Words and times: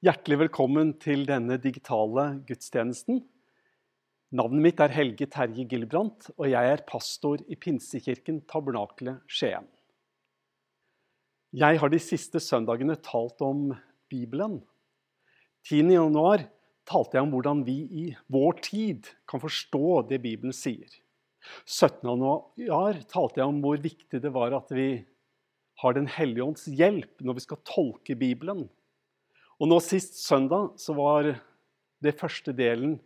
Hjertelig 0.00 0.38
velkommen 0.40 0.94
til 0.96 1.26
denne 1.28 1.58
digitale 1.60 2.22
gudstjenesten. 2.48 3.18
Navnet 4.32 4.62
mitt 4.64 4.78
er 4.80 4.94
Helge 4.96 5.26
Terje 5.28 5.66
Gilbrandt, 5.68 6.30
og 6.38 6.46
jeg 6.48 6.70
er 6.72 6.82
pastor 6.88 7.42
i 7.44 7.58
Pinsekirken 7.60 8.38
Tabernakle 8.48 9.18
Skien. 9.28 9.68
Jeg 11.52 11.82
har 11.84 11.92
de 11.92 12.00
siste 12.00 12.40
søndagene 12.40 12.96
talt 13.04 13.44
om 13.44 13.74
Bibelen. 14.08 14.62
10. 15.68 15.92
januar 15.92 16.46
talte 16.88 17.20
jeg 17.20 17.28
om 17.28 17.36
hvordan 17.36 17.60
vi 17.68 17.76
i 17.84 18.08
vår 18.32 18.56
tid 18.70 19.12
kan 19.28 19.44
forstå 19.44 20.08
det 20.08 20.22
Bibelen 20.24 20.56
sier. 20.56 20.88
17. 21.68 22.00
januar 22.08 23.04
talte 23.12 23.44
jeg 23.44 23.52
om 23.52 23.60
hvor 23.60 23.84
viktig 23.84 24.24
det 24.24 24.32
var 24.32 24.56
at 24.64 24.72
vi 24.72 24.90
har 25.84 25.92
Den 25.92 26.08
hellige 26.08 26.48
ånds 26.48 26.64
hjelp 26.72 27.20
når 27.20 27.36
vi 27.36 27.50
skal 27.50 27.66
tolke 27.68 28.16
Bibelen. 28.16 28.70
Og 29.60 29.68
nå 29.68 29.76
sist 29.84 30.16
søndag 30.24 30.72
så 30.80 30.94
var 30.96 31.34
det 32.00 32.16
første 32.16 32.52
delen 32.56 32.96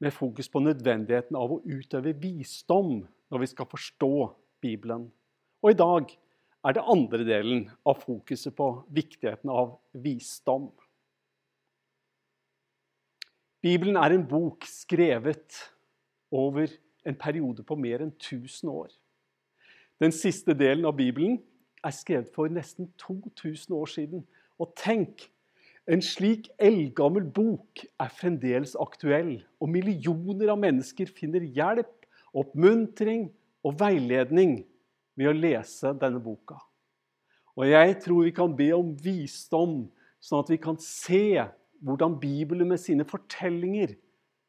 med 0.00 0.14
fokus 0.16 0.48
på 0.48 0.62
nødvendigheten 0.64 1.36
av 1.36 1.52
å 1.52 1.60
utøve 1.60 2.14
visdom 2.16 3.02
når 3.04 3.42
vi 3.42 3.48
skal 3.50 3.68
forstå 3.68 4.14
Bibelen. 4.64 5.10
Og 5.60 5.74
i 5.74 5.76
dag 5.76 6.08
er 6.64 6.76
det 6.76 6.86
andre 6.88 7.26
delen 7.28 7.66
av 7.84 8.00
fokuset 8.00 8.56
på 8.56 8.70
viktigheten 8.96 9.52
av 9.52 9.76
visdom. 9.92 10.70
Bibelen 13.64 13.96
er 14.00 14.16
en 14.16 14.24
bok 14.28 14.64
skrevet 14.68 15.60
over 16.32 16.72
en 17.04 17.16
periode 17.16 17.64
på 17.64 17.76
mer 17.76 18.04
enn 18.04 18.12
1000 18.16 18.72
år. 18.72 18.88
Den 20.00 20.12
siste 20.12 20.56
delen 20.56 20.88
av 20.88 20.96
Bibelen 20.96 21.38
er 21.84 21.92
skrevet 21.92 22.32
for 22.32 22.48
nesten 22.48 22.88
2000 23.00 23.76
år 23.76 23.92
siden. 23.92 24.24
Og 24.60 24.72
tenk, 24.76 25.28
en 25.90 26.02
slik 26.04 26.48
eldgammel 26.62 27.26
bok 27.34 27.82
er 28.00 28.12
fremdeles 28.16 28.74
aktuell, 28.80 29.36
og 29.60 29.72
millioner 29.72 30.54
av 30.54 30.60
mennesker 30.62 31.10
finner 31.12 31.44
hjelp, 31.44 31.92
oppmuntring 32.34 33.28
og 33.64 33.76
veiledning 33.80 34.62
ved 35.14 35.30
å 35.30 35.36
lese 35.36 35.92
denne 36.00 36.22
boka. 36.22 36.56
Og 37.54 37.68
jeg 37.68 37.98
tror 38.02 38.24
vi 38.26 38.32
kan 38.34 38.56
be 38.56 38.70
om 38.74 38.94
visdom, 38.98 39.84
sånn 40.24 40.42
at 40.42 40.50
vi 40.50 40.58
kan 40.58 40.80
se 40.82 41.44
hvordan 41.84 42.16
Bibelen 42.18 42.72
med 42.72 42.80
sine 42.80 43.06
fortellinger 43.06 43.92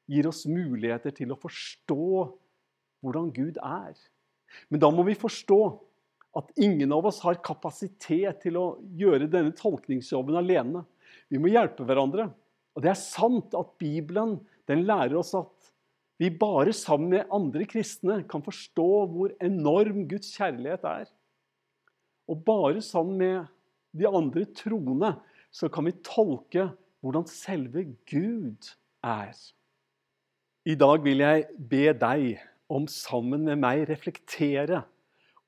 gir 0.10 0.30
oss 0.30 0.46
muligheter 0.50 1.14
til 1.14 1.34
å 1.34 1.40
forstå 1.40 2.08
hvordan 3.04 3.30
Gud 3.36 3.60
er. 3.62 3.94
Men 4.70 4.82
da 4.82 4.90
må 4.94 5.06
vi 5.06 5.18
forstå 5.20 5.60
at 6.40 6.52
ingen 6.60 6.92
av 6.96 7.06
oss 7.08 7.22
har 7.24 7.42
kapasitet 7.44 8.42
til 8.44 8.58
å 8.60 8.66
gjøre 8.98 9.30
denne 9.32 9.54
tolkningsjobben 9.56 10.38
alene. 10.40 10.84
Vi 11.32 11.42
må 11.42 11.52
hjelpe 11.52 11.86
hverandre. 11.88 12.30
Og 12.76 12.84
det 12.84 12.92
er 12.92 13.00
sant 13.00 13.56
at 13.58 13.76
Bibelen 13.82 14.38
den 14.70 14.84
lærer 14.88 15.18
oss 15.20 15.34
at 15.38 15.72
vi 16.20 16.30
bare 16.32 16.72
sammen 16.76 17.12
med 17.12 17.32
andre 17.34 17.66
kristne 17.68 18.22
kan 18.30 18.44
forstå 18.44 18.90
hvor 19.12 19.34
enorm 19.44 20.06
Guds 20.08 20.32
kjærlighet 20.38 20.86
er. 20.88 21.10
Og 22.32 22.42
bare 22.48 22.82
sammen 22.84 23.20
med 23.20 23.52
de 23.96 24.08
andre 24.08 24.46
troende 24.56 25.14
så 25.56 25.70
kan 25.72 25.88
vi 25.88 25.96
tolke 26.04 26.70
hvordan 27.04 27.28
selve 27.30 27.86
Gud 28.10 28.72
er. 29.04 29.36
I 30.66 30.76
dag 30.80 31.04
vil 31.06 31.22
jeg 31.22 31.46
be 31.70 31.92
deg 31.94 32.40
om 32.72 32.88
sammen 32.90 33.44
med 33.46 33.60
meg 33.62 33.84
reflektere 33.92 34.82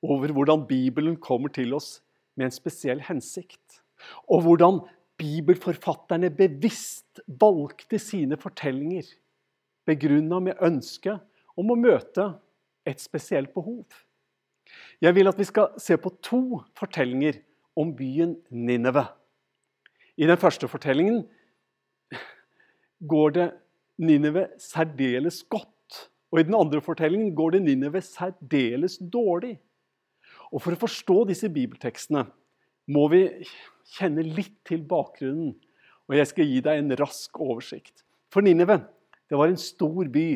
over 0.04 0.30
hvordan 0.30 0.62
Bibelen 0.68 1.16
kommer 1.18 1.50
til 1.50 1.74
oss 1.74 1.98
med 2.38 2.48
en 2.48 2.54
spesiell 2.54 3.02
hensikt. 3.02 3.80
Og 4.30 4.44
hvordan 4.44 4.78
bibelforfatterne 5.18 6.30
bevisst 6.34 7.20
valgte 7.40 7.98
sine 8.00 8.38
fortellinger, 8.40 9.06
begrunna 9.88 10.40
med 10.44 10.60
ønske 10.64 11.16
om 11.58 11.72
å 11.72 11.78
møte 11.78 12.30
et 12.88 13.02
spesielt 13.02 13.52
behov. 13.54 13.86
Jeg 15.00 15.14
vil 15.16 15.30
at 15.30 15.38
vi 15.38 15.46
skal 15.48 15.74
se 15.80 15.96
på 16.00 16.12
to 16.24 16.60
fortellinger 16.78 17.40
om 17.78 17.94
byen 17.96 18.36
Nineve. 18.50 19.06
I 20.18 20.26
den 20.26 20.38
første 20.40 20.68
fortellingen 20.68 21.22
går 23.08 23.34
det 23.36 23.48
Nineve 24.02 24.48
særdeles 24.58 25.42
godt. 25.50 26.08
Og 26.32 26.40
i 26.40 26.44
den 26.44 26.56
andre 26.58 26.82
fortellingen 26.84 27.32
går 27.34 27.56
det 27.56 27.62
Nineve 27.64 28.02
særdeles 28.04 28.98
dårlig. 29.00 29.56
Og 30.52 30.62
For 30.62 30.74
å 30.74 30.80
forstå 30.80 31.22
disse 31.30 31.48
bibeltekstene 31.52 32.26
må 32.88 33.06
vi 33.12 33.22
kjenne 33.96 34.24
litt 34.24 34.56
til 34.68 34.84
bakgrunnen. 34.88 35.54
Og 36.08 36.16
jeg 36.16 36.30
skal 36.30 36.48
gi 36.48 36.60
deg 36.64 36.80
en 36.80 36.96
rask 37.00 37.40
oversikt. 37.40 38.04
For 38.32 38.44
Ninive 38.44 38.80
det 39.28 39.36
var 39.36 39.50
en 39.50 39.60
stor 39.60 40.08
by 40.08 40.28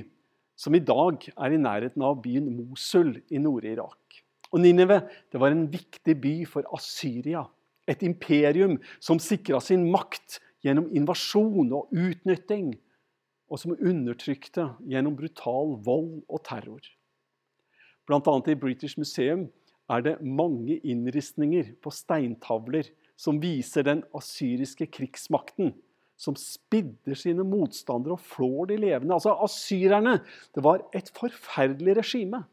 som 0.58 0.76
i 0.76 0.82
dag 0.84 1.24
er 1.32 1.54
i 1.54 1.60
nærheten 1.60 2.04
av 2.04 2.20
byen 2.24 2.50
Mosul 2.52 3.16
i 3.32 3.40
Nord-Irak. 3.40 4.20
Og 4.52 4.60
Ninive 4.60 5.00
det 5.32 5.40
var 5.40 5.54
en 5.54 5.64
viktig 5.72 6.16
by 6.20 6.34
for 6.48 6.68
Asyria. 6.76 7.46
Et 7.88 8.04
imperium 8.06 8.76
som 9.02 9.20
sikra 9.20 9.58
sin 9.64 9.88
makt 9.90 10.38
gjennom 10.62 10.90
invasjon 10.94 11.72
og 11.72 11.88
utnytting. 11.90 12.74
Og 13.48 13.60
som 13.60 13.74
undertrykte 13.76 14.68
gjennom 14.88 15.16
brutal 15.16 15.78
vold 15.84 16.20
og 16.28 16.44
terror. 16.46 16.84
Annet 18.12 18.48
i 18.52 18.58
British 18.58 18.98
Museum 19.00 19.46
er 19.92 20.04
det 20.04 20.18
mange 20.24 20.78
innristninger 20.80 21.74
på 21.84 21.92
steintavler 21.94 22.88
som 23.20 23.40
viser 23.42 23.86
den 23.86 24.02
asyriske 24.16 24.88
krigsmakten 24.92 25.74
som 26.22 26.36
spidder 26.38 27.18
sine 27.18 27.44
motstandere 27.46 28.16
og 28.16 28.24
flår 28.24 28.70
de 28.70 28.78
levende. 28.84 29.16
Altså 29.16 29.34
Asyrerne 29.42 30.18
det 30.54 30.64
var 30.64 30.84
et 30.94 31.10
forferdelig 31.16 31.98
regime 31.98 32.44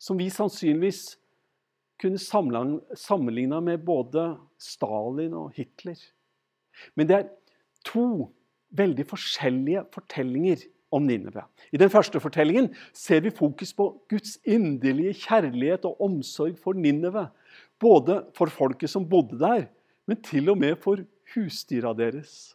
som 0.00 0.18
vi 0.20 0.28
sannsynligvis 0.32 1.16
kunne 2.00 2.20
sammenligne 2.20 3.60
med 3.64 3.84
både 3.86 4.34
Stalin 4.60 5.34
og 5.38 5.52
Hitler. 5.56 5.98
Men 6.98 7.08
det 7.08 7.16
er 7.16 7.30
to 7.86 8.30
veldig 8.74 9.06
forskjellige 9.06 9.84
fortellinger 9.94 10.64
om 10.94 11.06
Nineve. 11.06 11.44
I 11.74 11.80
den 11.80 11.90
første 11.90 12.20
fortellingen 12.22 12.70
ser 12.94 13.24
vi 13.24 13.34
fokus 13.34 13.74
på 13.76 13.88
Guds 14.10 14.36
inderlige 14.46 15.16
kjærlighet 15.24 15.86
og 15.88 16.00
omsorg 16.06 16.58
for 16.62 16.78
Nineve. 16.78 17.26
Både 17.80 18.22
for 18.36 18.52
folket 18.52 18.92
som 18.92 19.08
bodde 19.08 19.38
der, 19.40 19.66
men 20.06 20.20
til 20.22 20.50
og 20.52 20.58
med 20.60 20.76
for 20.80 21.02
husdyra 21.34 21.94
deres. 21.96 22.54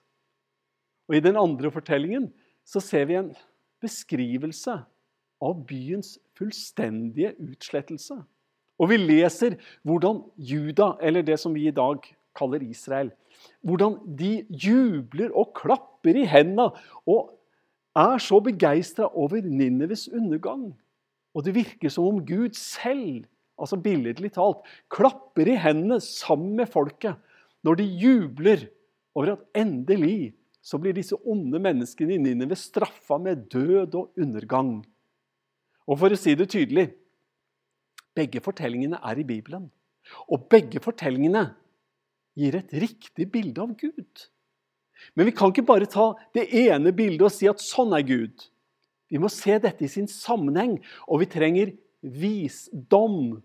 Og 1.10 1.18
I 1.18 1.24
den 1.26 1.38
andre 1.40 1.72
fortellingen 1.74 2.30
så 2.66 2.82
ser 2.84 3.08
vi 3.10 3.18
en 3.18 3.32
beskrivelse 3.82 4.76
av 5.40 5.64
byens 5.68 6.18
fullstendige 6.38 7.34
utslettelse. 7.42 8.20
Og 8.80 8.92
vi 8.92 9.00
leser 9.00 9.58
hvordan 9.88 10.22
Juda, 10.38 10.94
eller 11.04 11.26
det 11.26 11.40
som 11.42 11.56
vi 11.56 11.68
i 11.68 11.76
dag 11.76 12.06
kaller 12.38 12.64
Israel, 12.64 13.12
hvordan 13.66 13.98
de 14.20 14.46
jubler 14.50 15.34
og 15.36 15.52
klapper 15.58 16.16
i 16.16 16.28
hendene 16.30 16.70
og 17.10 17.34
er 17.98 18.22
så 18.22 18.40
begeistra 18.44 19.10
over 19.18 19.42
Nineves 19.42 20.08
undergang. 20.12 20.72
Og 21.36 21.46
det 21.46 21.56
virker 21.56 21.92
som 21.94 22.08
om 22.10 22.22
Gud 22.26 22.58
selv, 22.58 23.26
altså 23.60 23.80
billedlig 23.82 24.34
talt, 24.36 24.64
klapper 24.92 25.50
i 25.50 25.58
hendene 25.60 26.00
sammen 26.04 26.56
med 26.60 26.70
folket 26.72 27.18
når 27.66 27.82
de 27.82 27.88
jubler 28.00 28.68
over 29.16 29.34
at 29.34 29.44
endelig 29.58 30.34
så 30.62 30.80
blir 30.80 30.96
disse 30.96 31.18
onde 31.28 31.60
menneskene 31.62 32.16
i 32.16 32.22
Nineve 32.22 32.56
straffa 32.60 33.18
med 33.22 33.48
død 33.52 33.96
og 33.96 34.20
undergang. 34.20 34.80
Og 35.90 36.00
for 36.00 36.14
å 36.14 36.20
si 36.20 36.36
det 36.38 36.50
tydelig 36.54 36.90
begge 38.16 38.42
fortellingene 38.44 39.00
er 39.06 39.22
i 39.22 39.28
Bibelen. 39.28 39.70
Og 40.30 40.48
begge 40.52 40.82
fortellingene 40.84 41.46
gir 42.40 42.60
et 42.60 42.74
riktig 42.82 43.30
bilde 43.32 43.64
av 43.64 43.74
Gud. 43.80 44.28
Men 45.16 45.29
vi 45.29 45.35
kan 45.35 45.53
ikke 45.53 45.67
bare 45.67 45.90
ta 45.90 46.11
det 46.35 46.47
ene 46.66 46.93
bildet 46.96 47.28
og 47.28 47.34
si 47.34 47.49
at 47.49 47.63
sånn 47.63 47.93
er 47.97 48.05
Gud. 48.07 48.47
Vi 49.09 49.22
må 49.22 49.29
se 49.34 49.55
dette 49.61 49.85
i 49.85 49.91
sin 49.91 50.07
sammenheng, 50.09 50.78
og 51.09 51.23
vi 51.23 51.29
trenger 51.29 51.72
visdom 52.01 53.40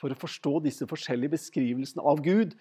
for 0.00 0.12
å 0.12 0.18
forstå 0.18 0.62
disse 0.64 0.88
forskjellige 0.88 1.34
beskrivelsene 1.36 2.04
av 2.06 2.22
Gud. 2.24 2.54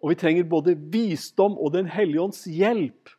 Og 0.00 0.12
vi 0.12 0.18
trenger 0.20 0.48
både 0.48 0.76
visdom 0.92 1.58
og 1.60 1.74
Den 1.76 1.88
hellige 1.90 2.24
ånds 2.24 2.46
hjelp 2.48 3.12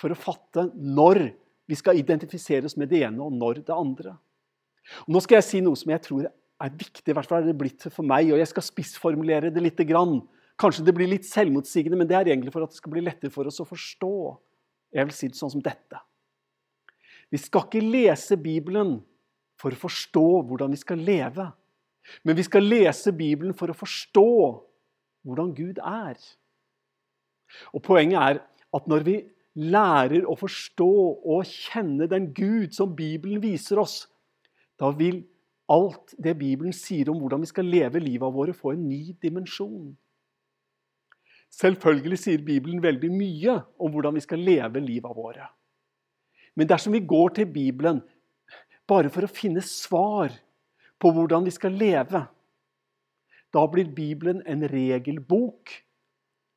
for 0.00 0.12
å 0.12 0.18
fatte 0.18 0.68
når 0.74 1.30
vi 1.70 1.76
skal 1.78 1.96
identifisere 1.96 2.68
oss 2.68 2.76
med 2.76 2.90
det 2.92 3.04
ene, 3.06 3.22
og 3.24 3.32
når 3.32 3.62
det 3.64 3.72
andre. 3.72 4.16
Og 5.06 5.14
nå 5.16 5.22
skal 5.24 5.40
jeg 5.40 5.48
si 5.48 5.60
noe 5.64 5.78
som 5.80 5.94
jeg 5.94 6.02
tror 6.04 6.26
er 6.28 6.74
viktig, 6.76 7.08
i 7.08 7.16
hvert 7.16 7.28
fall 7.28 7.42
er 7.42 7.48
det 7.48 7.58
blitt 7.58 7.86
for 7.88 8.06
meg, 8.06 8.28
og 8.32 8.40
jeg 8.40 8.50
skal 8.50 8.66
spissformulere 8.66 9.52
det 9.52 9.62
lite 9.64 9.86
grann. 9.88 10.18
Kanskje 10.60 10.84
det 10.86 10.94
blir 10.94 11.10
litt 11.10 11.26
selvmotsigende, 11.26 11.98
men 11.98 12.08
det 12.08 12.16
er 12.18 12.30
egentlig 12.30 12.52
for 12.54 12.64
at 12.64 12.70
det 12.70 12.78
skal 12.78 12.94
bli 12.94 13.02
lettere 13.02 13.32
for 13.34 13.50
oss 13.50 13.62
å 13.62 13.66
forstå. 13.66 14.14
Jeg 14.94 15.08
vil 15.08 15.16
si 15.16 15.30
det 15.30 15.38
sånn 15.38 15.52
som 15.56 15.64
dette. 15.64 15.98
Vi 17.32 17.40
skal 17.42 17.66
ikke 17.66 17.82
lese 17.82 18.38
Bibelen 18.38 19.00
for 19.58 19.74
å 19.74 19.80
forstå 19.80 20.26
hvordan 20.46 20.74
vi 20.74 20.78
skal 20.78 21.02
leve. 21.02 21.48
Men 22.22 22.38
vi 22.38 22.44
skal 22.46 22.66
lese 22.68 23.14
Bibelen 23.16 23.56
for 23.56 23.72
å 23.72 23.76
forstå 23.76 24.30
hvordan 25.24 25.54
Gud 25.56 25.80
er. 25.80 26.18
Og 27.72 27.82
Poenget 27.82 28.20
er 28.20 28.42
at 28.74 28.90
når 28.90 29.06
vi 29.06 29.16
lærer 29.54 30.26
å 30.26 30.36
forstå 30.38 30.90
og 31.34 31.46
kjenne 31.48 32.08
den 32.10 32.30
Gud 32.36 32.74
som 32.76 32.94
Bibelen 32.94 33.42
viser 33.42 33.80
oss, 33.82 34.04
da 34.78 34.90
vil 34.94 35.22
alt 35.70 36.12
det 36.20 36.34
Bibelen 36.38 36.74
sier 36.76 37.08
om 37.10 37.20
hvordan 37.22 37.44
vi 37.44 37.50
skal 37.50 37.68
leve 37.70 38.02
livet 38.02 38.34
våre, 38.34 38.54
få 38.54 38.74
en 38.74 38.88
ny 38.88 39.14
dimensjon. 39.22 39.94
Selvfølgelig 41.54 42.18
sier 42.18 42.42
Bibelen 42.42 42.82
veldig 42.82 43.10
mye 43.14 43.58
om 43.78 43.92
hvordan 43.94 44.16
vi 44.16 44.24
skal 44.24 44.42
leve 44.42 44.82
livet 44.82 45.14
våre. 45.14 45.46
Men 46.58 46.70
dersom 46.70 46.94
vi 46.94 47.02
går 47.06 47.34
til 47.38 47.50
Bibelen 47.50 48.00
bare 48.90 49.10
for 49.12 49.26
å 49.26 49.30
finne 49.30 49.62
svar 49.64 50.34
på 51.00 51.12
hvordan 51.14 51.46
vi 51.46 51.52
skal 51.54 51.76
leve, 51.78 52.24
da 53.54 53.62
blir 53.70 53.90
Bibelen 53.94 54.42
en 54.50 54.66
regelbok 54.70 55.70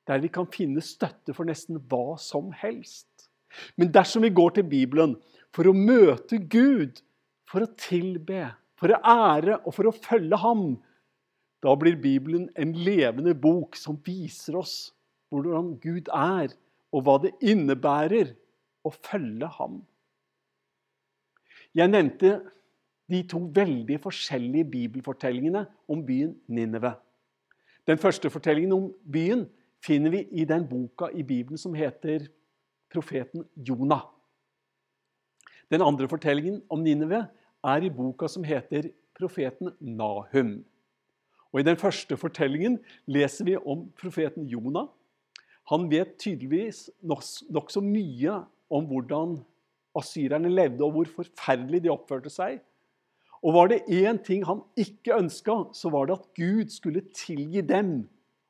der 0.07 0.21
vi 0.23 0.31
kan 0.33 0.47
finne 0.49 0.81
støtte 0.81 1.35
for 1.35 1.47
nesten 1.47 1.81
hva 1.91 2.15
som 2.21 2.49
helst. 2.55 3.07
Men 3.77 3.91
dersom 3.93 4.23
vi 4.25 4.33
går 4.33 4.57
til 4.57 4.67
Bibelen 4.69 5.17
for 5.55 5.69
å 5.69 5.75
møte 5.75 6.39
Gud, 6.39 7.01
for 7.47 7.63
å 7.63 7.73
tilbe, 7.79 8.47
for 8.79 8.93
å 8.93 9.01
ære 9.01 9.59
og 9.63 9.75
for 9.75 9.89
å 9.89 9.95
følge 9.95 10.39
ham, 10.41 10.63
da 11.63 11.73
blir 11.75 11.97
Bibelen 12.01 12.49
en 12.55 12.73
levende 12.73 13.33
bok 13.33 13.75
som 13.75 13.97
viser 14.05 14.57
oss 14.59 14.75
hvordan 15.31 15.73
Gud 15.83 16.07
er, 16.13 16.53
og 16.95 17.03
hva 17.03 17.17
det 17.19 17.33
innebærer 17.43 18.31
å 18.87 18.91
følge 18.95 19.49
ham. 19.57 19.81
Jeg 21.75 21.91
nevnte 21.91 22.37
de 23.11 23.19
to 23.27 23.41
veldig 23.53 23.99
forskjellige 24.03 24.69
bibelfortellingene 24.71 25.65
om 25.91 26.03
byen 26.05 26.33
Nineve. 26.47 26.93
Den 27.87 27.99
første 27.99 28.31
fortellingen 28.31 28.73
om 28.75 28.87
byen 29.03 29.45
finner 29.83 30.11
vi 30.11 30.23
i 30.31 30.45
den 30.47 30.65
boka 30.67 31.11
i 31.13 31.23
Bibelen 31.23 31.59
som 31.59 31.75
heter 31.77 32.27
profeten 32.91 33.45
Jonah. 33.55 34.07
Den 35.71 35.83
andre 35.83 36.07
fortellingen 36.07 36.61
om 36.71 36.83
Nineve 36.83 37.25
er 37.63 37.83
i 37.83 37.91
boka 37.91 38.27
som 38.31 38.43
heter 38.47 38.89
profeten 39.17 39.73
Nahum. 39.79 40.63
Og 41.53 41.61
I 41.61 41.67
den 41.67 41.79
første 41.79 42.17
fortellingen 42.19 42.77
leser 43.07 43.47
vi 43.47 43.55
om 43.57 43.87
profeten 43.99 44.47
Jonah. 44.51 44.89
Han 45.71 45.87
vet 45.91 46.17
tydeligvis 46.19 46.87
nokså 47.03 47.83
mye 47.83 48.41
om 48.71 48.87
hvordan 48.87 49.37
asyrerne 49.97 50.51
levde, 50.51 50.83
og 50.85 50.93
hvor 50.95 51.09
forferdelig 51.21 51.83
de 51.83 51.91
oppførte 51.91 52.31
seg. 52.31 52.59
Og 53.45 53.53
var 53.53 53.71
det 53.71 53.85
én 53.93 54.19
ting 54.23 54.43
han 54.47 54.63
ikke 54.79 55.17
ønska, 55.17 55.69
så 55.73 55.91
var 55.93 56.07
det 56.07 56.17
at 56.17 56.29
Gud 56.37 56.71
skulle 56.73 57.05
tilgi 57.15 57.61
dem 57.61 58.07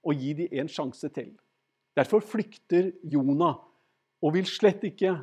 og 0.08 0.16
gi 0.16 0.34
dem 0.38 0.54
en 0.62 0.70
sjanse 0.72 1.10
til. 1.14 1.34
Derfor 1.98 2.22
flykter 2.24 2.92
Jonah 3.04 3.58
og 4.24 4.34
vil 4.36 4.48
slett 4.50 4.86
ikke 4.88 5.18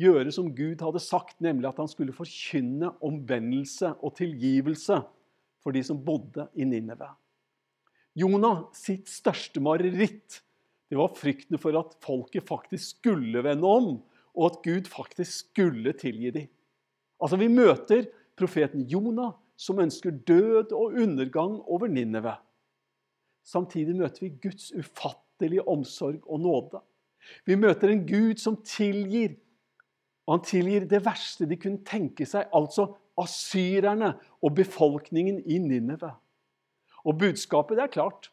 gjøre 0.00 0.32
som 0.34 0.48
Gud 0.54 0.80
hadde 0.82 1.02
sagt, 1.02 1.36
nemlig 1.42 1.68
at 1.68 1.78
han 1.82 1.90
skulle 1.90 2.14
forkynne 2.14 2.94
omvendelse 3.04 3.92
og 4.00 4.16
tilgivelse 4.18 5.02
for 5.64 5.74
de 5.74 5.82
som 5.84 6.00
bodde 6.04 6.46
i 6.54 6.66
Nineve. 6.68 7.08
Jonah 8.14 8.66
sitt 8.76 9.08
største 9.10 9.62
mareritt 9.64 10.44
det 10.92 10.98
var 11.00 11.14
frykten 11.16 11.58
for 11.58 11.74
at 11.78 11.96
folket 12.04 12.44
faktisk 12.46 13.00
skulle 13.00 13.40
vende 13.42 13.66
om, 13.66 13.96
og 14.34 14.44
at 14.46 14.60
Gud 14.62 14.86
faktisk 14.90 15.48
skulle 15.48 15.94
tilgi 15.98 16.30
dem. 16.30 16.48
Altså, 17.18 17.36
Vi 17.36 17.48
møter 17.48 18.06
profeten 18.36 18.84
Jonah, 18.86 19.32
som 19.56 19.80
ønsker 19.80 20.10
død 20.10 20.72
og 20.72 20.94
undergang 20.94 21.60
over 21.66 21.86
Nineve. 21.88 22.36
Samtidig 23.44 23.96
møter 23.96 24.20
vi 24.20 24.36
Guds 24.42 24.72
ufattelige 24.72 25.68
omsorg 25.68 26.20
og 26.26 26.40
nåde. 26.40 26.80
Vi 27.46 27.56
møter 27.56 27.88
en 27.88 28.06
Gud 28.06 28.36
som 28.36 28.56
tilgir. 28.62 29.36
Og 30.26 30.38
han 30.38 30.44
tilgir 30.46 30.86
det 30.88 31.02
verste 31.04 31.46
de 31.46 31.56
kunne 31.56 31.84
tenke 31.84 32.26
seg, 32.26 32.48
altså 32.54 32.94
asyrerne 33.20 34.14
og 34.42 34.54
befolkningen 34.56 35.40
i 35.46 35.58
Nineve. 35.62 36.10
Og 37.04 37.18
budskapet 37.20 37.78
det 37.78 37.84
er 37.86 37.96
klart. 37.98 38.30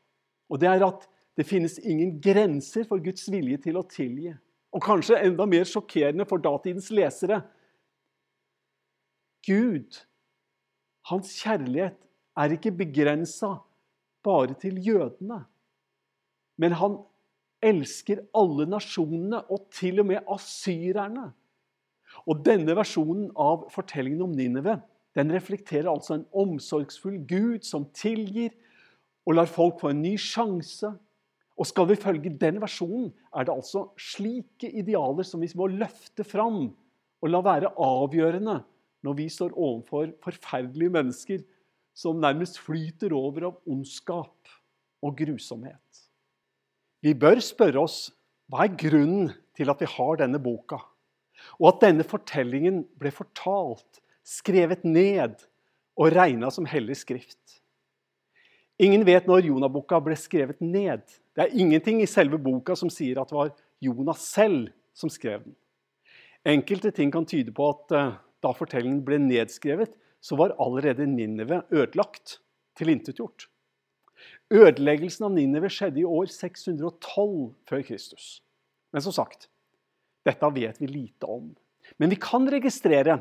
Og 0.50 0.60
det 0.62 0.70
er 0.70 0.86
at 0.86 1.08
det 1.38 1.48
finnes 1.48 1.78
ingen 1.80 2.18
grenser 2.22 2.86
for 2.88 3.02
Guds 3.04 3.28
vilje 3.32 3.60
til 3.66 3.80
å 3.80 3.88
tilgi. 3.88 4.34
Og 4.72 4.84
kanskje 4.84 5.20
enda 5.20 5.48
mer 5.50 5.68
sjokkerende 5.68 6.28
for 6.28 6.44
datidens 6.44 6.90
lesere 6.94 7.42
Gud, 9.42 9.98
hans 11.10 11.32
kjærlighet, 11.42 11.98
er 12.38 12.54
ikke 12.54 12.72
begrensa 12.78 13.56
bare 14.24 14.54
til 14.62 14.78
jødene. 14.86 15.40
Men 16.62 16.76
han 16.78 17.00
elsker 17.66 18.22
alle 18.38 18.68
nasjonene, 18.70 19.42
og 19.50 19.66
til 19.74 20.04
og 20.04 20.12
med 20.12 20.30
asyrerne. 20.30 21.32
Og 22.28 22.42
Denne 22.46 22.76
versjonen 22.78 23.30
av 23.40 23.68
fortellingen 23.74 24.24
om 24.26 24.34
Nineve, 24.36 24.80
den 25.18 25.32
reflekterer 25.34 25.90
altså 25.92 26.16
en 26.18 26.28
omsorgsfull 26.32 27.20
Gud 27.28 27.66
som 27.68 27.88
tilgir 27.96 28.54
og 29.28 29.36
lar 29.38 29.50
folk 29.50 29.82
få 29.82 29.92
en 29.92 30.04
ny 30.04 30.16
sjanse. 30.20 30.94
Og 31.60 31.68
Skal 31.68 31.90
vi 31.92 32.00
følge 32.00 32.34
den 32.42 32.62
versjonen, 32.62 33.12
er 33.36 33.46
det 33.46 33.54
altså 33.54 33.90
slike 34.00 34.70
idealer 34.70 35.28
som 35.28 35.44
vi 35.44 35.52
må 35.56 35.68
løfte 35.72 36.26
fram 36.26 36.70
og 37.22 37.30
la 37.30 37.42
være 37.46 37.74
avgjørende 37.78 38.62
når 39.06 39.18
vi 39.18 39.28
står 39.34 39.54
overfor 39.58 40.14
forferdelige 40.24 40.94
mennesker 40.94 41.44
som 41.98 42.22
nærmest 42.22 42.60
flyter 42.62 43.14
over 43.18 43.50
av 43.50 43.60
ondskap 43.70 44.50
og 45.02 45.18
grusomhet. 45.18 46.02
Vi 47.02 47.14
bør 47.18 47.42
spørre 47.44 47.82
oss 47.82 48.12
hva 48.52 48.66
er 48.66 48.78
grunnen 48.78 49.32
til 49.58 49.72
at 49.72 49.82
vi 49.82 49.90
har 49.90 50.20
denne 50.22 50.40
boka, 50.42 50.78
og 51.60 51.74
at 51.74 51.86
denne 51.88 52.06
fortellingen 52.08 52.84
ble 53.00 53.12
fortalt, 53.14 54.02
skrevet 54.26 54.86
ned 54.86 55.40
og 56.00 56.14
regna 56.16 56.52
som 56.54 56.68
hellig 56.70 57.00
skrift. 57.02 57.62
Ingen 58.82 59.04
vet 59.06 59.28
når 59.30 59.46
Jonah-boka 59.46 60.00
ble 60.02 60.16
skrevet 60.18 60.62
ned. 60.64 61.04
Det 61.38 61.44
er 61.46 61.58
ingenting 61.58 62.02
i 62.02 62.10
selve 62.10 62.40
boka 62.42 62.74
som 62.78 62.90
sier 62.90 63.20
at 63.22 63.30
det 63.30 63.38
var 63.38 63.52
Jonas 63.84 64.24
selv 64.26 64.72
som 64.98 65.12
skrev 65.12 65.44
den. 65.44 65.56
Enkelte 66.48 66.90
ting 66.96 67.12
kan 67.14 67.28
tyde 67.30 67.54
på 67.54 67.68
at 67.70 67.94
eh, 67.94 68.16
da 68.42 68.54
fortellingen 68.58 69.04
ble 69.06 69.20
nedskrevet, 69.22 69.94
så 70.22 70.38
var 70.38 70.56
allerede 70.62 71.06
Ninive 71.06 71.62
ødelagt, 71.70 72.40
tilintetgjort. 72.78 73.46
Ødeleggelsen 74.54 75.28
av 75.28 75.36
Ninive 75.36 75.70
skjedde 75.70 76.02
i 76.02 76.08
år 76.08 76.30
612 76.34 77.54
før 77.70 77.86
Kristus. 77.86 78.42
Men 78.94 79.06
som 79.06 79.14
sagt, 79.14 79.51
dette 80.26 80.50
vet 80.56 80.82
vi 80.82 80.88
lite 80.90 81.30
om. 81.30 81.50
Men 81.98 82.12
vi 82.12 82.20
kan 82.22 82.46
registrere 82.50 83.20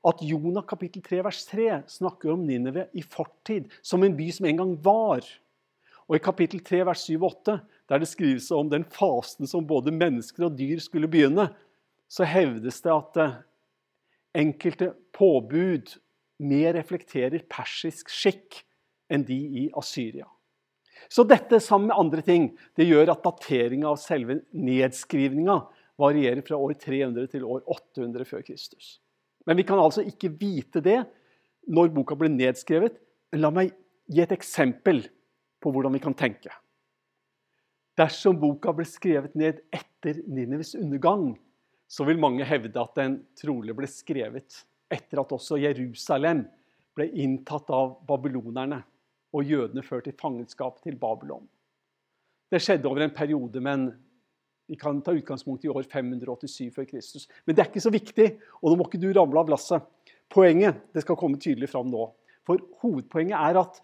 at 0.00 0.22
Jonah 0.24 0.64
kapittel 0.66 1.02
3 1.04 1.22
vers 1.26 1.44
3 1.50 1.68
snakker 1.98 2.32
om 2.32 2.44
Nineveh 2.46 2.88
i 2.96 3.04
fortid, 3.04 3.68
som 3.82 4.02
en 4.02 4.16
by 4.16 4.30
som 4.32 4.48
en 4.48 4.62
gang 4.62 4.72
var. 4.84 5.26
Og 6.08 6.16
i 6.16 6.22
kapittel 6.24 6.62
3 6.64 6.82
vers 6.88 7.04
7 7.06 7.18
og 7.20 7.28
8, 7.30 7.58
der 7.90 8.02
det 8.02 8.08
skrives 8.10 8.48
om 8.54 8.70
den 8.72 8.84
fasen 8.84 9.46
som 9.50 9.66
både 9.66 9.92
mennesker 9.94 10.48
og 10.48 10.56
dyr 10.58 10.80
skulle 10.82 11.10
begynne, 11.10 11.50
så 12.10 12.26
hevdes 12.26 12.80
det 12.82 12.90
at 12.90 13.20
eh, 13.22 13.38
enkelte 14.40 14.92
påbud 15.14 15.94
mer 16.40 16.74
reflekterer 16.74 17.44
persisk 17.50 18.10
skikk 18.10 18.62
enn 19.12 19.26
de 19.26 19.36
i 19.36 19.64
Asyria. 19.76 20.26
Så 21.10 21.24
dette 21.28 21.60
sammen 21.62 21.90
med 21.90 21.98
andre 21.98 22.24
ting 22.24 22.48
det 22.78 22.88
gjør 22.88 23.12
at 23.14 23.22
dateringa 23.24 23.92
av 23.92 24.00
selve 24.00 24.40
nedskrivninga 24.50 25.60
varierer 26.00 26.42
fra 26.46 26.58
år 26.58 26.74
300 26.80 27.30
til 27.34 27.44
år 27.44 27.62
800 27.68 28.26
før 28.28 28.44
Kristus. 28.46 28.98
Men 29.46 29.58
vi 29.60 29.66
kan 29.68 29.80
altså 29.80 30.04
ikke 30.06 30.32
vite 30.40 30.82
det 30.84 30.98
når 31.70 31.92
boka 31.94 32.16
ble 32.18 32.30
nedskrevet. 32.32 32.96
La 33.38 33.52
meg 33.54 33.72
gi 34.10 34.22
et 34.24 34.34
eksempel 34.34 35.04
på 35.60 35.72
hvordan 35.72 35.94
vi 35.94 36.02
kan 36.02 36.16
tenke. 36.16 36.52
Dersom 37.98 38.38
boka 38.40 38.72
ble 38.74 38.86
skrevet 38.88 39.34
ned 39.38 39.60
etter 39.74 40.22
Nineves 40.26 40.74
undergang, 40.78 41.34
så 41.90 42.06
vil 42.06 42.20
mange 42.22 42.46
hevde 42.46 42.80
at 42.80 42.96
den 42.96 43.18
trolig 43.38 43.74
ble 43.76 43.88
skrevet 43.90 44.62
etter 44.90 45.20
at 45.22 45.32
også 45.34 45.58
Jerusalem 45.60 46.44
ble 46.96 47.08
inntatt 47.22 47.70
av 47.74 47.98
babylonerne 48.06 48.80
og 49.34 49.46
jødene 49.46 49.82
ført 49.86 50.08
i 50.10 50.14
fangenskap 50.16 50.80
til 50.84 50.96
Babylon. 50.98 51.44
Det 52.50 52.58
skjedde 52.62 52.88
over 52.90 53.04
en 53.04 53.14
periode, 53.14 53.62
men 53.62 53.90
vi 54.70 54.78
kan 54.78 55.00
ta 55.02 55.12
utgangspunkt 55.16 55.64
i 55.66 55.70
år 55.72 55.82
587 55.90 56.70
før 56.74 56.86
Kristus. 56.86 57.26
Men 57.44 57.56
det 57.56 57.64
er 57.64 57.70
ikke 57.72 57.82
så 57.82 57.90
viktig, 57.90 58.26
og 58.62 58.70
nå 58.70 58.78
må 58.78 58.86
ikke 58.86 59.02
du 59.02 59.08
ramle 59.16 59.42
av 59.42 59.50
lasset. 59.50 59.82
Poenget 60.30 60.78
det 60.94 61.02
skal 61.02 61.18
komme 61.18 61.40
tydelig 61.42 61.72
fram 61.72 61.90
nå. 61.90 62.04
For 62.46 62.62
hovedpoenget 62.82 63.34
er 63.34 63.58
at 63.64 63.80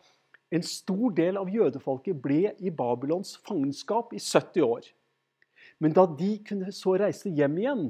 en 0.54 0.62
stor 0.62 1.10
del 1.16 1.40
av 1.40 1.50
jødefolket 1.50 2.20
ble 2.22 2.52
i 2.62 2.70
Babylons 2.70 3.34
fangenskap 3.48 4.14
i 4.14 4.22
70 4.22 4.62
år. 4.62 4.86
Men 5.82 5.96
da 5.96 6.06
de 6.06 6.30
kunne 6.46 6.70
så 6.72 6.94
reise 7.02 7.34
hjem 7.34 7.58
igjen, 7.60 7.84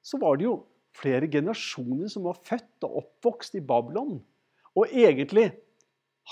så 0.00 0.18
var 0.22 0.38
det 0.38 0.48
jo 0.48 0.56
flere 0.96 1.28
generasjoner 1.30 2.08
som 2.10 2.24
var 2.26 2.40
født 2.48 2.86
og 2.88 3.02
oppvokst 3.02 3.58
i 3.60 3.64
Babylon. 3.64 4.16
Og 4.72 4.88
egentlig 4.88 5.50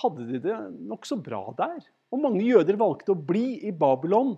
hadde 0.00 0.26
de 0.30 0.40
det 0.48 0.56
nokså 0.88 1.20
bra 1.20 1.44
der. 1.58 1.84
Og 2.12 2.22
mange 2.22 2.44
jøder 2.46 2.78
valgte 2.80 3.12
å 3.14 3.20
bli 3.28 3.60
i 3.66 3.72
Babylon, 3.76 4.36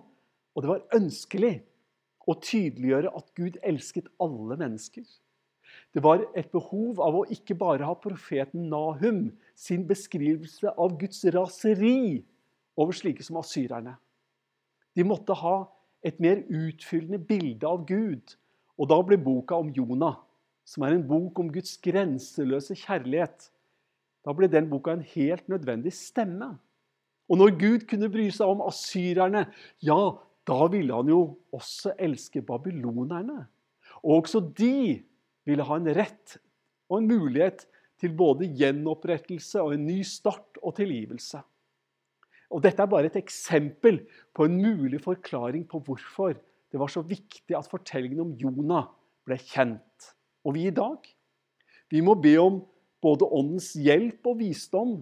og 0.55 0.63
det 0.63 0.71
var 0.71 0.85
ønskelig. 0.97 1.59
Å 2.29 2.35
tydeliggjøre 2.37 3.11
at 3.17 3.31
Gud 3.37 3.57
elsket 3.65 4.09
alle 4.21 4.57
mennesker. 4.59 5.05
Det 5.93 6.03
var 6.05 6.21
et 6.37 6.49
behov 6.53 6.99
av 7.01 7.17
å 7.17 7.25
ikke 7.33 7.57
bare 7.57 7.87
ha 7.87 7.95
profeten 7.97 8.67
Nahum 8.69 9.29
sin 9.57 9.85
beskrivelse 9.89 10.73
av 10.77 10.97
Guds 11.01 11.23
raseri 11.33 12.21
over 12.77 12.95
slike 12.95 13.25
som 13.25 13.39
asyrerne. 13.41 13.95
De 14.95 15.05
måtte 15.05 15.35
ha 15.41 15.63
et 16.05 16.19
mer 16.21 16.43
utfyllende 16.45 17.19
bilde 17.19 17.67
av 17.67 17.85
Gud. 17.89 18.35
Og 18.79 18.87
da 18.89 18.99
ble 19.03 19.17
boka 19.19 19.57
om 19.59 19.71
Jonah, 19.75 20.21
som 20.63 20.85
er 20.85 20.95
en 20.95 21.05
bok 21.05 21.39
om 21.41 21.49
Guds 21.51 21.75
grenseløse 21.83 22.77
kjærlighet, 22.77 23.49
da 24.23 24.35
ble 24.35 24.49
den 24.51 24.69
boka 24.69 24.93
en 24.93 25.05
helt 25.15 25.47
nødvendig 25.51 25.93
stemme. 25.95 26.53
Og 27.29 27.37
når 27.39 27.55
Gud 27.59 27.85
kunne 27.89 28.09
bry 28.11 28.27
seg 28.33 28.49
om 28.49 28.63
asyrerne, 28.65 29.45
ja, 29.85 29.99
da 30.49 30.65
ville 30.71 30.95
han 30.95 31.11
jo 31.11 31.21
også 31.53 31.93
elske 32.01 32.41
babylonerne. 32.45 33.43
Og 34.01 34.23
også 34.23 34.41
de 34.57 34.99
ville 35.45 35.65
ha 35.65 35.77
en 35.77 35.91
rett 35.95 36.39
og 36.89 36.99
en 36.99 37.09
mulighet 37.09 37.65
til 37.99 38.15
både 38.17 38.49
gjenopprettelse 38.57 39.61
og 39.61 39.75
en 39.75 39.85
ny 39.85 40.01
start 40.07 40.59
og 40.63 40.75
tilgivelse. 40.79 41.41
Og 42.49 42.63
Dette 42.65 42.81
er 42.81 42.89
bare 42.89 43.11
et 43.11 43.19
eksempel 43.19 44.01
på 44.33 44.47
en 44.47 44.57
mulig 44.57 45.01
forklaring 45.03 45.67
på 45.69 45.81
hvorfor 45.85 46.33
det 46.69 46.79
var 46.81 46.89
så 46.89 47.03
viktig 47.05 47.55
at 47.57 47.69
fortellingen 47.69 48.23
om 48.23 48.33
Jonah 48.37 48.89
ble 49.25 49.37
kjent. 49.41 50.13
Og 50.45 50.55
vi 50.57 50.67
i 50.69 50.73
dag 50.73 51.05
vi 51.89 52.01
må 52.05 52.13
be 52.21 52.35
om 52.37 52.59
både 53.01 53.25
Åndens 53.25 53.71
hjelp 53.79 54.27
og 54.29 54.41
visdom 54.41 54.99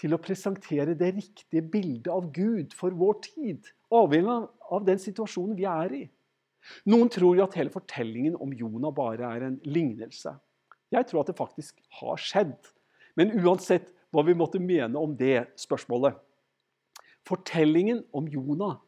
til 0.00 0.14
å 0.14 0.20
presentere 0.22 0.94
det 0.98 1.10
riktige 1.16 1.64
bildet 1.66 2.10
av 2.12 2.28
Gud 2.32 2.74
for 2.76 2.94
vår 2.96 3.18
tid, 3.26 3.66
avhengig 3.90 4.36
av 4.70 4.84
den 4.86 5.00
situasjonen 5.02 5.56
vi 5.58 5.66
er 5.68 5.94
i. 5.96 6.04
Noen 6.90 7.08
tror 7.12 7.38
jo 7.38 7.46
at 7.46 7.56
hele 7.58 7.72
fortellingen 7.72 8.36
om 8.40 8.52
Jonah 8.54 8.92
bare 8.94 9.30
er 9.36 9.46
en 9.48 9.58
lignelse. 9.64 10.34
Jeg 10.92 11.06
tror 11.08 11.22
at 11.22 11.30
det 11.30 11.38
faktisk 11.38 11.80
har 12.00 12.20
skjedd. 12.20 12.58
Men 13.18 13.32
uansett 13.40 13.90
hva 14.10 14.24
vi 14.26 14.36
måtte 14.38 14.60
mene 14.62 14.98
om 14.98 15.14
det 15.18 15.44
spørsmålet 15.60 16.18
Fortellingen 17.28 18.00
om 18.16 18.26
Jonah 18.32 18.78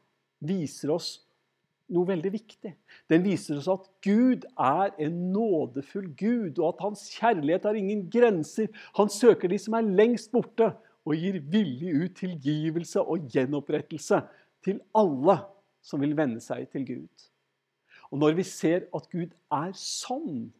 viser 0.42 0.90
oss 0.94 1.18
noe 1.92 2.08
veldig 2.08 2.30
viktig. 2.32 2.72
Den 3.10 3.24
viser 3.26 3.58
oss 3.60 3.68
at 3.70 3.84
Gud 4.04 4.46
er 4.56 4.94
en 5.02 5.18
nådefull 5.34 6.08
Gud, 6.16 6.56
og 6.56 6.70
at 6.70 6.80
hans 6.86 7.04
kjærlighet 7.12 7.66
har 7.68 7.76
ingen 7.78 8.06
grenser. 8.10 8.70
Han 8.96 9.12
søker 9.12 9.52
de 9.52 9.58
som 9.60 9.76
er 9.76 9.90
lengst 10.00 10.32
borte, 10.32 10.70
og 11.04 11.18
gir 11.18 11.40
villig 11.52 11.92
ut 11.98 12.16
tilgivelse 12.20 13.02
og 13.02 13.28
gjenopprettelse 13.34 14.22
til 14.64 14.80
alle 14.94 15.38
som 15.82 16.02
vil 16.02 16.14
vende 16.16 16.40
seg 16.42 16.68
til 16.72 16.86
Gud. 16.86 17.28
Og 18.12 18.18
Når 18.18 18.36
vi 18.36 18.44
ser 18.44 18.86
at 18.94 19.08
Gud 19.10 19.32
er 19.52 19.72
sånn, 19.78 20.50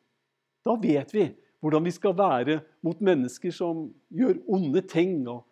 da 0.65 0.77
vet 0.81 1.13
vi 1.13 1.29
hvordan 1.63 1.85
vi 1.85 1.93
skal 1.95 2.17
være 2.19 2.59
mot 2.83 2.99
mennesker 2.99 3.53
som 3.55 3.87
gjør 4.11 4.41
onde 4.51 4.83
ting. 4.83 5.29
og 5.29 5.45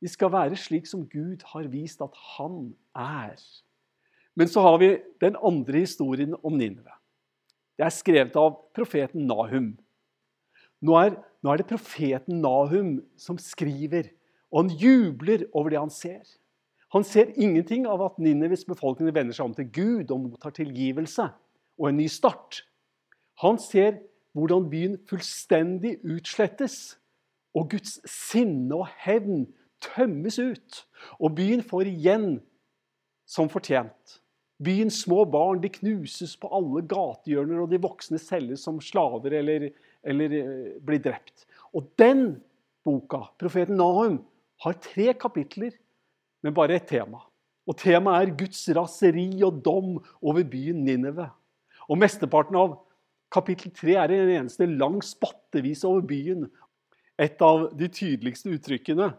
Vi 0.00 0.08
skal 0.08 0.30
være 0.32 0.56
slik 0.56 0.86
som 0.86 1.08
Gud 1.08 1.42
har 1.52 1.66
vist 1.72 2.02
at 2.04 2.14
han 2.36 2.74
er. 2.94 3.40
Men 4.38 4.48
så 4.48 4.62
har 4.62 4.78
vi 4.78 4.98
den 5.20 5.36
andre 5.42 5.82
historien 5.82 6.36
om 6.42 6.54
Nineve. 6.54 6.92
Det 7.76 7.86
er 7.86 7.96
skrevet 7.96 8.36
av 8.36 8.60
profeten 8.76 9.26
Nahum. 9.26 9.72
Nå 10.80 10.96
er, 11.00 11.16
nå 11.42 11.50
er 11.50 11.60
det 11.60 11.68
profeten 11.68 12.40
Nahum 12.44 13.00
som 13.18 13.38
skriver, 13.40 14.12
og 14.52 14.64
han 14.64 14.76
jubler 14.76 15.46
over 15.52 15.72
det 15.72 15.80
han 15.80 15.92
ser. 15.92 16.22
Han 16.90 17.04
ser 17.06 17.30
ingenting 17.38 17.86
av 17.86 18.02
at 18.02 18.18
Nineves 18.18 18.64
befolkning 18.66 19.12
vender 19.14 19.36
seg 19.36 19.46
om 19.46 19.54
til 19.54 19.68
Gud 19.70 20.10
og 20.10 20.24
mottar 20.24 20.54
tilgivelse 20.56 21.28
og 21.78 21.88
en 21.88 22.00
ny 22.00 22.08
start. 22.10 22.64
Han 23.44 23.60
ser 23.62 24.00
hvordan 24.36 24.68
byen 24.70 24.96
fullstendig 25.10 25.96
utslettes, 26.06 26.96
og 27.54 27.72
Guds 27.72 27.96
sinne 28.06 28.76
og 28.76 28.86
hevn 29.02 29.48
tømmes 29.82 30.38
ut. 30.38 30.82
Og 31.18 31.34
byen 31.38 31.64
får 31.66 31.88
igjen 31.90 32.28
som 33.26 33.50
fortjent. 33.50 34.20
Byens 34.60 35.00
små 35.06 35.24
barn 35.30 35.62
de 35.62 35.70
knuses 35.72 36.36
på 36.38 36.50
alle 36.54 36.84
gatehjørner, 36.86 37.62
og 37.64 37.72
de 37.72 37.80
voksne 37.80 38.20
selges 38.20 38.62
som 38.66 38.78
slaver 38.84 39.34
eller, 39.40 39.70
eller 40.04 40.36
eh, 40.36 40.74
blir 40.84 41.00
drept. 41.02 41.46
Og 41.74 41.88
den 41.98 42.36
boka, 42.84 43.24
profeten 43.40 43.80
Nahum, 43.80 44.20
har 44.60 44.76
tre 44.84 45.14
kapitler 45.16 45.72
med 46.42 46.54
bare 46.56 46.78
ett 46.78 46.88
tema. 46.90 47.22
Og 47.68 47.76
Temaet 47.78 48.26
er 48.28 48.36
Guds 48.40 48.62
raseri 48.74 49.28
og 49.46 49.60
dom 49.64 49.98
over 50.20 50.44
byen 50.48 50.82
Nineve. 50.84 51.28
Og 51.90 51.98
Mesteparten 52.00 52.56
av 52.58 52.78
kapittel 53.32 53.72
3 53.74 53.96
er 54.00 54.14
en 54.16 54.34
eneste 54.40 54.66
lang 54.66 54.98
spattevis 55.04 55.84
over 55.86 56.02
byen. 56.06 56.48
Et 57.20 57.42
av 57.44 57.68
de 57.76 57.88
tydeligste 57.92 58.50
uttrykkene 58.50 59.12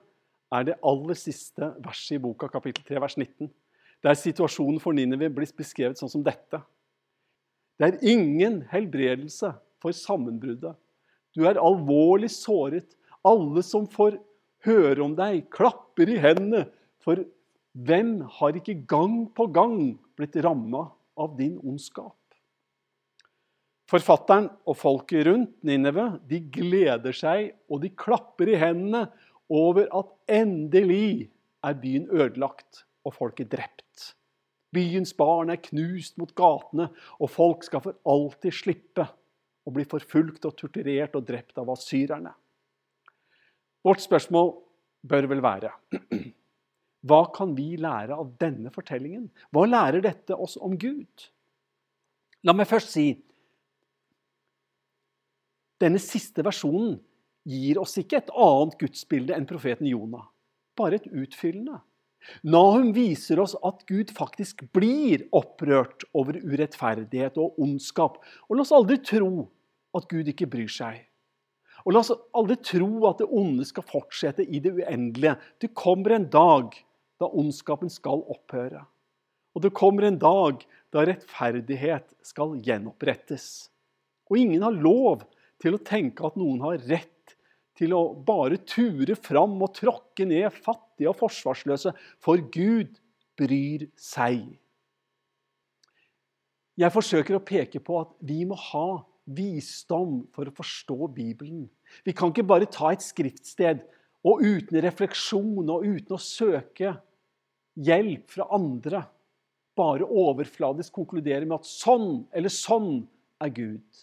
er 0.51 0.67
det 0.67 0.79
aller 0.83 1.15
siste 1.19 1.73
verset 1.83 2.17
i 2.17 2.23
boka, 2.23 2.49
kapittel 2.51 2.83
3, 2.87 2.99
vers 2.99 3.17
19 3.19 3.51
der 4.03 4.17
situasjonen 4.17 4.81
for 4.81 4.95
Ninive 4.97 5.29
blir 5.33 5.49
beskrevet 5.57 5.99
sånn 5.99 6.11
som 6.11 6.23
dette. 6.25 6.61
Det 7.77 7.87
er 7.87 8.05
ingen 8.13 8.61
helbredelse 8.71 9.53
for 9.81 9.95
sammenbruddet. 9.95 10.75
Du 11.33 11.45
er 11.47 11.61
alvorlig 11.61 12.31
såret. 12.33 12.97
Alle 13.25 13.63
som 13.65 13.87
får 13.89 14.17
høre 14.65 15.01
om 15.05 15.13
deg, 15.17 15.45
klapper 15.53 16.09
i 16.09 16.19
hendene. 16.21 16.65
For 17.01 17.23
hvem 17.71 18.17
har 18.39 18.57
ikke 18.57 18.81
gang 18.89 19.23
på 19.35 19.47
gang 19.53 19.77
blitt 20.19 20.37
ramma 20.43 20.87
av 21.19 21.37
din 21.37 21.57
ondskap? 21.59 22.17
Forfatteren 23.91 24.47
og 24.69 24.77
folket 24.79 25.25
rundt 25.27 25.57
Nineve 25.67 26.05
de 26.29 26.39
gleder 26.53 27.15
seg 27.15 27.51
og 27.67 27.81
de 27.83 27.91
klapper 27.91 28.53
i 28.53 28.59
hendene 28.59 29.05
over 29.51 29.89
at 29.91 30.11
endelig 30.31 31.27
er 31.65 31.75
byen 31.79 32.07
ødelagt 32.07 32.85
og 33.03 33.17
folket 33.17 33.51
drept. 33.51 34.13
Byens 34.71 35.11
barn 35.17 35.51
er 35.51 35.59
knust 35.59 36.15
mot 36.21 36.31
gatene, 36.35 36.87
og 37.19 37.31
folk 37.33 37.65
skal 37.67 37.83
for 37.83 37.97
alltid 38.07 38.55
slippe 38.55 39.03
å 39.67 39.73
bli 39.75 39.83
forfulgt 39.85 40.47
og 40.47 40.55
torturert 40.57 41.17
og 41.19 41.25
drept 41.27 41.59
av 41.59 41.69
asyrerne. 41.73 42.31
Vårt 43.83 44.03
spørsmål 44.03 44.53
bør 45.11 45.27
vel 45.33 45.43
være 45.43 45.73
hva 47.07 47.23
kan 47.33 47.55
vi 47.57 47.73
lære 47.81 48.13
av 48.13 48.33
denne 48.41 48.69
fortellingen? 48.73 49.29
Hva 49.49 49.65
lærer 49.65 50.03
dette 50.05 50.37
oss 50.37 50.57
om 50.61 50.75
Gud? 50.77 51.29
La 52.45 52.53
meg 52.57 52.69
først 52.69 52.93
si 52.93 53.05
denne 55.81 56.01
siste 56.01 56.43
versjonen 56.45 56.99
gir 57.49 57.79
oss 57.81 57.97
ikke 57.97 58.19
et 58.19 58.33
annet 58.37 58.75
gudsbilde 58.77 59.33
enn 59.33 59.47
profeten 59.49 59.87
Jonah, 59.89 60.27
bare 60.77 60.99
et 60.99 61.07
utfyllende. 61.09 61.79
Nahum 62.45 62.91
viser 62.93 63.41
oss 63.41 63.55
at 63.65 63.81
Gud 63.89 64.11
faktisk 64.13 64.61
blir 64.77 65.23
opprørt 65.33 66.05
over 66.13 66.37
urettferdighet 66.37 67.39
og 67.41 67.57
ondskap. 67.61 68.19
Og 68.45 68.59
la 68.59 68.65
oss 68.65 68.75
aldri 68.77 68.99
tro 69.01 69.47
at 69.97 70.05
Gud 70.11 70.29
ikke 70.29 70.49
bryr 70.51 70.69
seg. 70.69 70.99
Og 71.81 71.95
la 71.95 72.03
oss 72.03 72.13
aldri 72.37 72.59
tro 72.61 73.07
at 73.09 73.23
det 73.23 73.29
onde 73.33 73.65
skal 73.65 73.87
fortsette 73.89 74.45
i 74.45 74.61
det 74.61 74.75
uendelige. 74.77 75.33
Det 75.57 75.73
kommer 75.73 76.13
en 76.13 76.29
dag 76.29 76.77
da 77.21 77.29
ondskapen 77.29 77.91
skal 77.91 78.23
opphøre. 78.31 78.83
Og 79.55 79.65
det 79.65 79.73
kommer 79.75 80.07
en 80.07 80.19
dag 80.19 80.63
da 80.93 81.05
rettferdighet 81.07 82.15
skal 82.25 82.57
gjenopprettes. 82.63 83.69
Og 84.31 84.39
ingen 84.39 84.63
har 84.63 84.75
lov 84.75 85.25
til 85.61 85.75
å 85.75 85.83
tenke 85.85 86.25
at 86.25 86.39
noen 86.39 86.63
har 86.63 86.81
rett 86.87 87.35
til 87.77 87.93
å 87.95 88.01
bare 88.13 88.59
ture 88.67 89.15
fram 89.17 89.57
og 89.63 89.73
tråkke 89.77 90.27
ned 90.27 90.53
fattige 90.53 91.11
og 91.11 91.19
forsvarsløse, 91.19 91.93
for 92.21 92.41
Gud 92.53 92.99
bryr 93.39 93.87
seg. 93.99 94.43
Jeg 96.79 96.93
forsøker 96.93 97.37
å 97.37 97.45
peke 97.45 97.81
på 97.83 97.99
at 98.01 98.13
vi 98.25 98.43
må 98.47 98.57
ha 98.71 99.01
visdom 99.31 100.21
for 100.33 100.49
å 100.49 100.55
forstå 100.55 101.09
Bibelen. 101.15 101.65
Vi 102.05 102.13
kan 102.15 102.31
ikke 102.31 102.47
bare 102.47 102.69
ta 102.71 102.91
et 102.93 103.03
skriftsted 103.05 103.83
og 104.27 104.43
uten 104.45 104.81
refleksjon 104.83 105.69
og 105.69 105.85
uten 105.85 106.15
å 106.15 106.21
søke 106.21 106.95
hjelp 107.79 108.31
fra 108.33 108.47
andre 108.55 109.03
bare 109.77 110.05
overfladisk 110.05 110.93
konkludere 110.99 111.45
med 111.45 111.61
at 111.61 111.69
sånn 111.69 112.23
eller 112.35 112.53
sånn 112.53 113.03
er 113.41 113.53
Gud. 113.55 114.01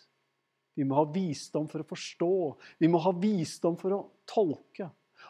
Vi 0.79 0.87
må 0.87 1.01
ha 1.01 1.05
visdom 1.11 1.67
for 1.71 1.83
å 1.83 1.89
forstå. 1.89 2.33
Vi 2.79 2.89
må 2.91 3.01
ha 3.03 3.13
visdom 3.19 3.77
for 3.81 3.97
å 3.97 4.05
tolke. 4.29 4.89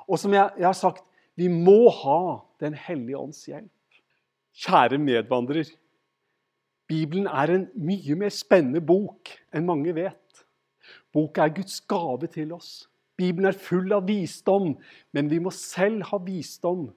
Og 0.09 0.21
som 0.21 0.33
jeg, 0.35 0.53
jeg 0.61 0.69
har 0.69 0.77
sagt, 0.77 1.05
vi 1.39 1.49
må 1.53 1.89
ha 2.03 2.45
Den 2.59 2.75
hellige 2.75 3.15
ånds 3.15 3.45
hjelp. 3.47 3.99
Kjære 4.59 4.97
medvandrer. 4.99 5.69
Bibelen 6.91 7.29
er 7.31 7.53
en 7.55 7.67
mye 7.79 8.17
mer 8.19 8.33
spennende 8.35 8.81
bok 8.83 9.31
enn 9.55 9.69
mange 9.69 9.93
vet. 9.95 10.41
Boka 11.15 11.45
er 11.45 11.53
Guds 11.55 11.77
gave 11.87 12.27
til 12.33 12.51
oss. 12.57 12.89
Bibelen 13.15 13.53
er 13.53 13.61
full 13.63 13.95
av 13.95 14.09
visdom, 14.09 14.73
men 15.15 15.31
vi 15.31 15.39
må 15.45 15.53
selv 15.55 16.09
ha 16.11 16.19
visdom 16.25 16.89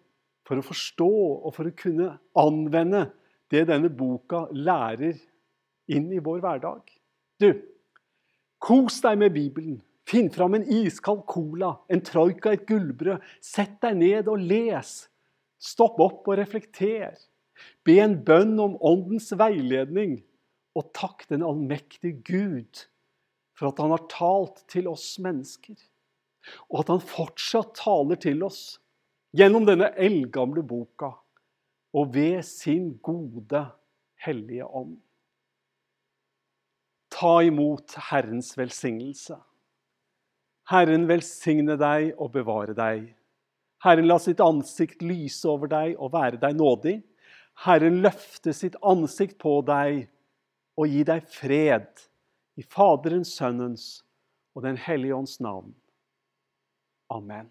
for 0.47 0.59
å 0.59 0.65
forstå 0.65 1.09
og 1.11 1.53
for 1.55 1.69
å 1.69 1.75
kunne 1.77 2.13
anvende 2.39 3.05
det 3.51 3.65
denne 3.69 3.91
boka 3.93 4.45
lærer 4.55 5.19
inn 5.91 6.09
i 6.13 6.21
vår 6.23 6.41
hverdag. 6.43 6.81
Du, 7.41 7.49
kos 8.61 9.01
deg 9.03 9.19
med 9.21 9.35
Bibelen. 9.35 9.79
Finn 10.07 10.31
fram 10.33 10.57
en 10.57 10.65
iskald 10.67 11.23
cola, 11.29 11.75
en 11.91 12.01
troika, 12.03 12.51
et 12.51 12.65
gullbrød. 12.67 13.21
Sett 13.43 13.77
deg 13.83 13.99
ned 13.99 14.31
og 14.31 14.41
les. 14.43 14.95
Stopp 15.61 16.01
opp 16.01 16.27
og 16.27 16.39
reflekter. 16.39 17.13
Be 17.85 17.99
en 18.01 18.17
bønn 18.25 18.57
om 18.59 18.75
Åndens 18.81 19.29
veiledning, 19.37 20.19
og 20.75 20.89
takk 20.95 21.27
den 21.29 21.43
allmektige 21.45 22.17
Gud 22.25 22.87
for 23.57 23.69
at 23.69 23.81
han 23.83 23.93
har 23.93 24.07
talt 24.09 24.63
til 24.71 24.87
oss 24.89 25.13
mennesker, 25.21 25.75
og 26.71 26.81
at 26.81 26.93
han 26.95 27.03
fortsatt 27.05 27.75
taler 27.77 28.17
til 28.17 28.41
oss 28.47 28.79
gjennom 29.35 29.65
denne 29.67 29.91
eldgamle 29.99 30.63
boka 30.63 31.13
og 31.91 32.13
ved 32.15 32.41
sin 32.47 32.93
gode, 33.03 33.65
hellige 34.21 34.65
ånd. 34.65 34.97
Ta 37.11 37.41
imot 37.43 37.95
Herrens 38.11 38.53
velsignelse. 38.57 39.35
Herren 40.71 41.07
velsigne 41.09 41.75
deg 41.79 42.13
og 42.15 42.31
bevare 42.35 42.75
deg. 42.77 43.09
Herren 43.83 44.07
la 44.07 44.19
sitt 44.21 44.39
ansikt 44.43 45.01
lyse 45.03 45.47
over 45.49 45.71
deg 45.71 45.97
og 45.97 46.13
være 46.13 46.39
deg 46.39 46.55
nådig. 46.55 46.99
Herren 47.65 47.99
løfte 48.05 48.53
sitt 48.55 48.77
ansikt 48.85 49.39
på 49.41 49.57
deg 49.67 50.05
og 50.79 50.87
gi 50.87 51.03
deg 51.07 51.25
fred. 51.27 51.89
I 52.59 52.63
Faderens, 52.63 53.33
Sønnens 53.35 54.03
og 54.55 54.63
Den 54.63 54.77
hellige 54.77 55.15
ånds 55.15 55.39
navn. 55.41 55.73
Amen. 57.11 57.49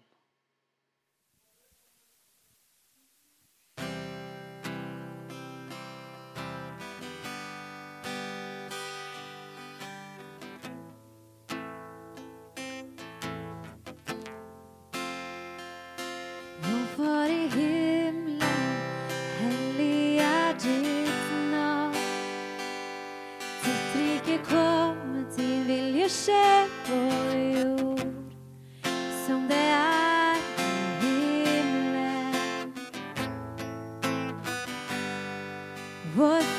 Vår 36.15 36.50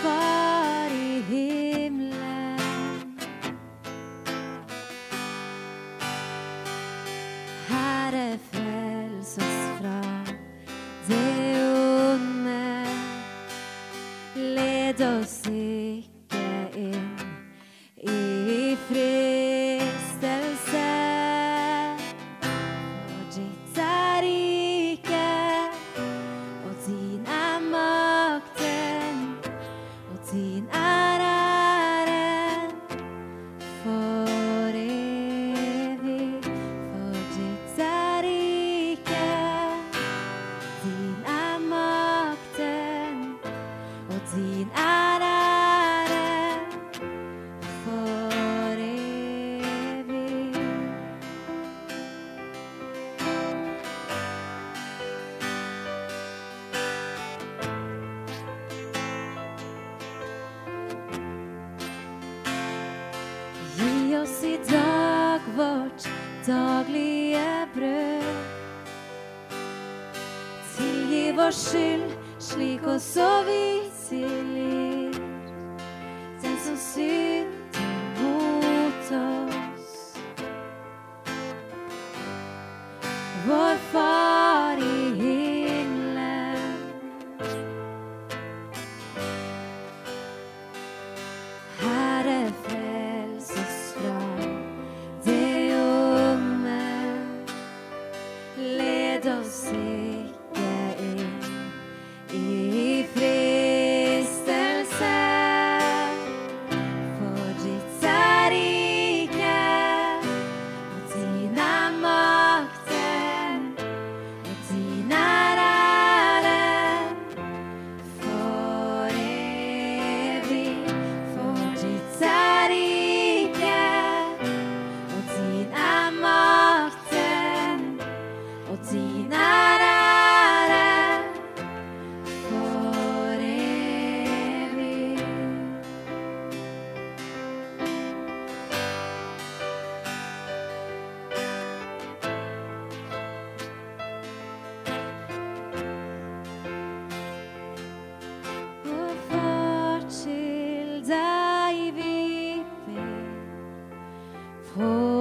Oh. 154.75 155.12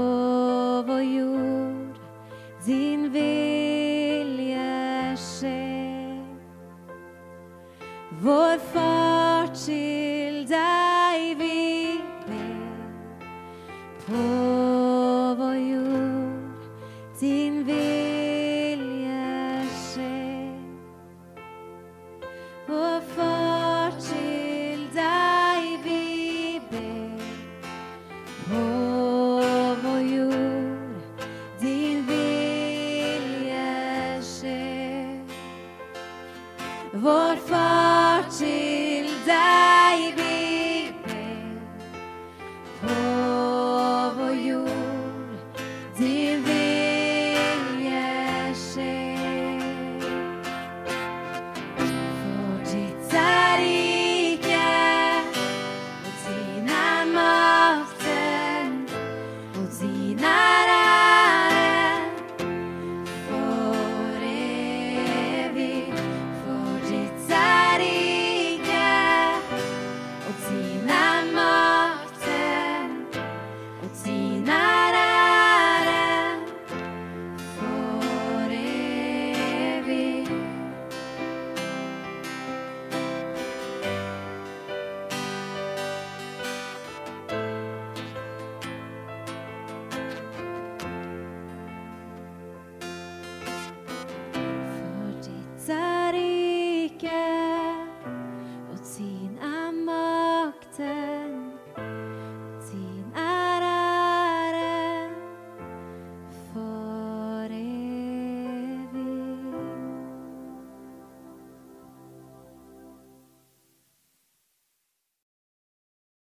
watching. 38.32 38.71